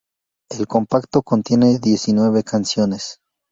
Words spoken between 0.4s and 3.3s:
El compacto contiene diecinueve canciones.